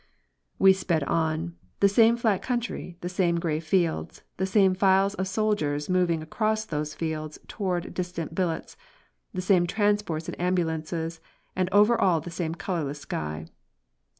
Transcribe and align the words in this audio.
We 0.57 0.73
sped 0.73 1.03
on, 1.03 1.57
the 1.79 1.87
same 1.87 2.17
flat 2.17 2.41
country, 2.41 2.97
the 3.01 3.07
same 3.07 3.35
grey 3.39 3.59
fields, 3.59 4.23
the 4.37 4.47
same 4.47 4.73
files 4.73 5.13
of 5.13 5.27
soldiers 5.27 5.89
moving 5.91 6.23
across 6.23 6.65
those 6.65 6.95
fields 6.95 7.37
toward 7.47 7.93
distant 7.93 8.33
billets, 8.33 8.75
the 9.31 9.43
same 9.43 9.67
transports 9.67 10.27
and 10.27 10.41
ambulances, 10.41 11.19
and 11.55 11.69
over 11.71 12.01
all 12.01 12.19
the 12.19 12.31
same 12.31 12.55
colourless 12.55 13.01
sky. 13.01 13.45